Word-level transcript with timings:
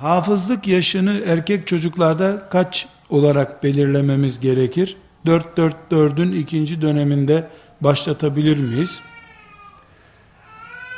Hafızlık 0.00 0.66
yaşını 0.66 1.20
erkek 1.26 1.66
çocuklarda 1.66 2.48
kaç 2.48 2.88
olarak 3.10 3.62
belirlememiz 3.62 4.40
gerekir? 4.40 4.96
4-4-4'ün 5.26 6.32
ikinci 6.32 6.82
döneminde 6.82 7.50
başlatabilir 7.80 8.56
miyiz? 8.56 9.00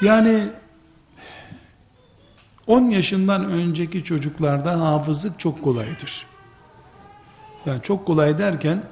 Yani 0.03 0.49
10 2.67 2.83
yaşından 2.83 3.45
önceki 3.45 4.05
çocuklarda 4.05 4.81
hafızlık 4.81 5.39
çok 5.41 5.63
kolaydır. 5.63 6.27
Yani 7.67 7.83
çok 7.83 8.07
kolay 8.07 8.39
derken 8.39 8.83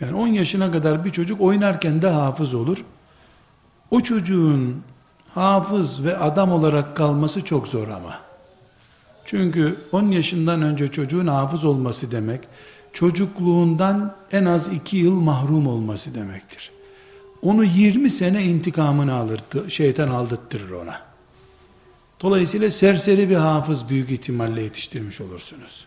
yani 0.00 0.14
10 0.14 0.26
yaşına 0.26 0.72
kadar 0.72 1.04
bir 1.04 1.10
çocuk 1.10 1.40
oynarken 1.40 2.02
de 2.02 2.08
hafız 2.08 2.54
olur. 2.54 2.84
O 3.90 4.00
çocuğun 4.00 4.82
hafız 5.36 6.04
ve 6.04 6.16
adam 6.16 6.52
olarak 6.52 6.96
kalması 6.96 7.44
çok 7.44 7.68
zor 7.68 7.88
ama. 7.88 8.18
Çünkü 9.24 9.76
10 9.92 10.10
yaşından 10.10 10.62
önce 10.62 10.88
çocuğun 10.88 11.26
hafız 11.26 11.64
olması 11.64 12.10
demek, 12.10 12.40
çocukluğundan 12.92 14.16
en 14.32 14.44
az 14.44 14.68
2 14.68 14.96
yıl 14.96 15.20
mahrum 15.20 15.66
olması 15.66 16.14
demektir. 16.14 16.70
Onu 17.42 17.64
20 17.64 18.10
sene 18.10 18.44
intikamını 18.44 19.14
alır, 19.14 19.40
şeytan 19.68 20.08
aldırtırır 20.08 20.70
ona. 20.70 21.00
Dolayısıyla 22.20 22.70
serseri 22.70 23.30
bir 23.30 23.36
hafız 23.36 23.88
büyük 23.88 24.10
ihtimalle 24.10 24.62
yetiştirmiş 24.62 25.20
olursunuz. 25.20 25.86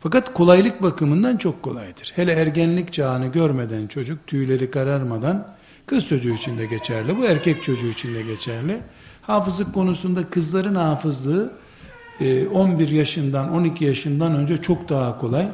Fakat 0.00 0.34
kolaylık 0.34 0.82
bakımından 0.82 1.36
çok 1.36 1.62
kolaydır. 1.62 2.12
Hele 2.16 2.32
ergenlik 2.32 2.92
çağını 2.92 3.26
görmeden 3.26 3.86
çocuk 3.86 4.26
tüyleri 4.26 4.70
kararmadan 4.70 5.57
kız 5.88 6.06
çocuğu 6.06 6.30
için 6.30 6.58
de 6.58 6.66
geçerli. 6.66 7.18
Bu 7.18 7.24
erkek 7.24 7.62
çocuğu 7.62 7.86
için 7.86 8.14
de 8.14 8.22
geçerli. 8.22 8.80
Hafızlık 9.22 9.74
konusunda 9.74 10.30
kızların 10.30 10.74
hafızlığı 10.74 11.52
11 12.20 12.90
e, 12.90 12.96
yaşından 12.96 13.52
12 13.52 13.84
yaşından 13.84 14.36
önce 14.36 14.56
çok 14.56 14.88
daha 14.88 15.18
kolay. 15.18 15.48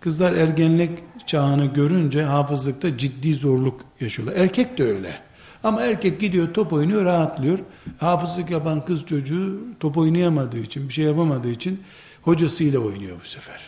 Kızlar 0.00 0.32
ergenlik 0.32 0.90
çağını 1.26 1.66
görünce 1.66 2.22
hafızlıkta 2.22 2.98
ciddi 2.98 3.34
zorluk 3.34 3.80
yaşıyorlar. 4.00 4.36
Erkek 4.36 4.78
de 4.78 4.84
öyle. 4.84 5.18
Ama 5.62 5.82
erkek 5.82 6.20
gidiyor 6.20 6.54
top 6.54 6.72
oynuyor 6.72 7.04
rahatlıyor. 7.04 7.58
Hafızlık 7.98 8.50
yapan 8.50 8.84
kız 8.84 9.06
çocuğu 9.06 9.60
top 9.80 9.96
oynayamadığı 9.96 10.58
için 10.58 10.88
bir 10.88 10.92
şey 10.92 11.04
yapamadığı 11.04 11.50
için 11.50 11.80
hocasıyla 12.22 12.80
oynuyor 12.80 13.16
bu 13.24 13.28
sefer. 13.28 13.60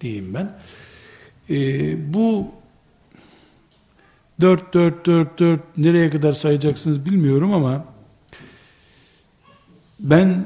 Diyeyim 0.00 0.34
ben. 0.34 0.52
Ee, 1.50 2.14
bu 2.14 2.46
4 4.42 4.74
4 4.74 5.06
4 5.06 5.38
4 5.38 5.60
nereye 5.76 6.10
kadar 6.10 6.32
sayacaksınız 6.32 7.06
bilmiyorum 7.06 7.52
ama 7.52 7.84
ben 10.00 10.44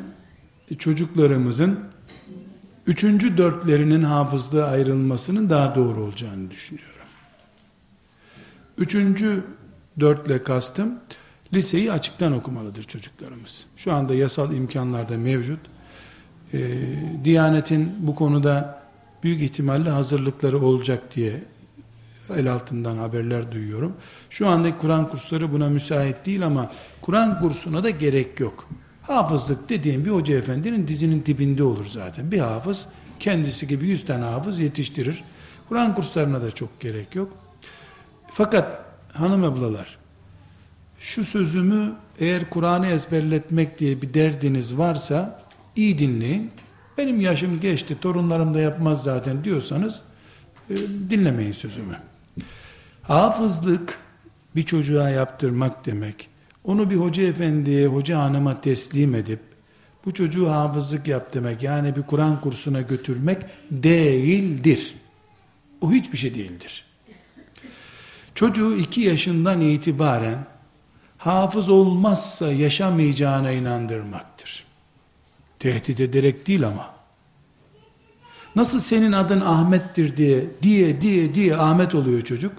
çocuklarımızın 0.79 1.81
üçüncü 2.87 3.39
dörtlerinin 3.39 4.03
hafızlığa 4.03 4.71
ayrılmasının 4.71 5.51
daha 5.51 5.75
doğru 5.75 6.01
olacağını 6.01 6.51
düşünüyorum. 6.51 7.07
Üçüncü 8.79 9.45
dörtle 10.01 10.43
kastım 10.43 10.95
liseyi 11.53 11.93
açıktan 11.93 12.33
okumalıdır 12.33 12.83
çocuklarımız. 12.83 13.67
Şu 13.77 13.93
anda 13.93 14.15
yasal 14.15 14.55
imkanlarda 14.55 15.19
mevcut. 15.19 15.61
Ee, 16.55 16.59
Diyanet'in 17.25 17.95
bu 17.99 18.15
konuda 18.15 18.83
büyük 19.23 19.43
ihtimalle 19.43 19.91
hazırlıkları 19.91 20.61
olacak 20.61 21.17
diye 21.17 21.43
el 22.35 22.53
altından 22.53 22.97
haberler 22.97 23.53
duyuyorum. 23.53 23.93
Şu 24.31 24.49
anda 24.49 24.79
Kur'an 24.79 25.09
kursları 25.09 25.53
buna 25.53 25.69
müsait 25.69 26.27
değil 26.27 26.47
ama 26.47 26.71
Kur'an 27.03 27.41
kursuna 27.41 27.85
da 27.85 27.91
gerek 27.91 28.41
yok. 28.41 28.69
Hafızlık 29.03 29.69
dediğim 29.69 30.05
bir 30.05 30.11
hoca 30.11 30.39
efendinin 30.39 30.89
dizinin 30.89 31.27
dibinde 31.27 31.63
olur 31.63 31.87
zaten. 31.87 32.31
Bir 32.31 32.39
hafız 32.39 32.87
kendisi 33.21 33.69
gibi 33.69 33.89
yüz 33.89 34.07
tane 34.07 34.25
hafız 34.25 34.59
yetiştirir. 34.59 35.25
Kur'an 35.69 35.95
kurslarına 35.95 36.43
da 36.43 36.51
çok 36.51 36.81
gerek 36.81 37.15
yok. 37.15 37.33
Fakat 38.33 38.83
hanım 39.13 39.45
ablalar 39.45 39.99
şu 40.99 41.25
sözümü 41.25 41.93
eğer 42.19 42.51
Kur'an'ı 42.51 42.87
ezberletmek 42.87 43.79
diye 43.79 44.03
bir 44.03 44.15
derdiniz 44.15 44.79
varsa 44.79 45.43
iyi 45.77 45.99
dinleyin. 45.99 46.51
Benim 46.99 47.21
yaşım 47.21 47.61
geçti 47.61 47.97
torunlarım 48.01 48.55
da 48.55 48.61
yapmaz 48.61 49.03
zaten 49.03 49.45
diyorsanız 49.45 50.01
e, 50.71 50.75
dinlemeyin 51.11 51.53
sözümü. 51.53 51.97
Hafızlık 53.07 53.99
bir 54.57 54.63
çocuğa 54.63 55.11
yaptırmak 55.11 55.87
demek 55.87 56.29
onu 56.65 56.91
bir 56.91 56.97
hoca 56.97 57.23
efendiye, 57.23 57.87
hoca 57.87 58.19
hanıma 58.19 58.61
teslim 58.61 59.15
edip 59.15 59.41
bu 60.05 60.15
çocuğu 60.15 60.51
hafızlık 60.51 61.09
yap 61.09 61.35
demek 61.35 61.63
yani 61.63 61.97
bir 61.97 62.03
Kur'an 62.03 62.41
kursuna 62.41 62.81
götürmek 62.81 63.39
değildir. 63.71 64.95
O 65.81 65.93
hiçbir 65.93 66.19
şey 66.19 66.35
değildir. 66.35 66.85
Çocuğu 68.35 68.77
iki 68.77 69.01
yaşından 69.01 69.61
itibaren 69.61 70.47
hafız 71.19 71.69
olmazsa 71.69 72.53
yaşamayacağına 72.53 73.53
inandırmaktır. 73.53 74.65
Tehdit 75.59 76.01
ederek 76.01 76.47
değil 76.47 76.67
ama. 76.67 76.91
Nasıl 78.57 78.81
senin 78.81 79.13
adın 79.13 79.41
Ahmet'tir 79.41 80.17
diye, 80.17 80.45
diye, 80.63 81.01
diye, 81.01 81.35
diye 81.35 81.57
Ahmet 81.57 81.95
oluyor 81.95 82.23
çocuk. 82.23 82.53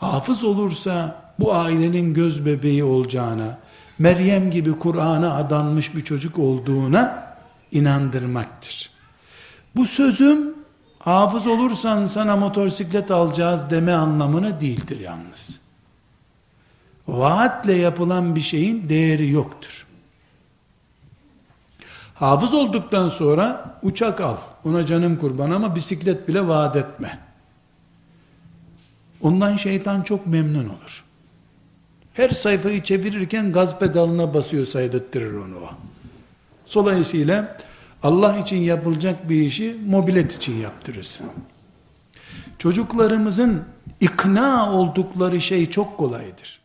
Hafız 0.00 0.44
olursa 0.44 1.22
bu 1.38 1.54
ailenin 1.54 2.14
göz 2.14 2.46
bebeği 2.46 2.84
olacağına, 2.84 3.58
Meryem 3.98 4.50
gibi 4.50 4.78
Kur'an'a 4.78 5.34
adanmış 5.34 5.96
bir 5.96 6.04
çocuk 6.04 6.38
olduğuna 6.38 7.34
inandırmaktır. 7.72 8.90
Bu 9.76 9.84
sözüm 9.84 10.54
hafız 10.98 11.46
olursan 11.46 12.06
sana 12.06 12.36
motosiklet 12.36 13.10
alacağız 13.10 13.70
deme 13.70 13.92
anlamına 13.92 14.60
değildir 14.60 15.00
yalnız. 15.00 15.60
Vaatle 17.08 17.74
yapılan 17.74 18.36
bir 18.36 18.40
şeyin 18.40 18.88
değeri 18.88 19.30
yoktur. 19.30 19.86
Hafız 22.14 22.54
olduktan 22.54 23.08
sonra 23.08 23.78
uçak 23.82 24.20
al. 24.20 24.36
Ona 24.64 24.86
canım 24.86 25.16
kurban 25.16 25.50
ama 25.50 25.74
bisiklet 25.74 26.28
bile 26.28 26.48
vaat 26.48 26.76
etme. 26.76 27.29
Ondan 29.22 29.56
şeytan 29.56 30.02
çok 30.02 30.26
memnun 30.26 30.64
olur. 30.68 31.04
Her 32.14 32.30
sayfayı 32.30 32.82
çevirirken 32.82 33.52
gaz 33.52 33.78
pedalına 33.78 34.34
basıyor 34.34 34.66
saydırtırır 34.66 35.34
onu 35.34 35.56
o. 35.56 35.70
Dolayısıyla 36.74 37.56
Allah 38.02 38.36
için 38.36 38.56
yapılacak 38.56 39.28
bir 39.28 39.40
işi 39.40 39.76
mobilet 39.86 40.32
için 40.36 40.58
yaptırırız. 40.58 41.20
Çocuklarımızın 42.58 43.62
ikna 44.00 44.72
oldukları 44.72 45.40
şey 45.40 45.70
çok 45.70 45.98
kolaydır. 45.98 46.59